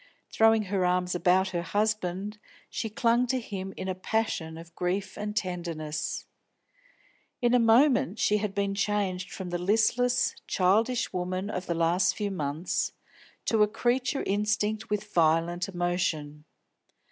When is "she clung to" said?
2.71-3.39